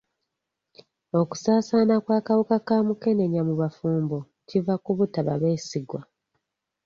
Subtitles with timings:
[1.19, 6.01] Okusaasaana kw'akaawuka ka mukenenya mu bafumbo kiva ku butaba beesigwa.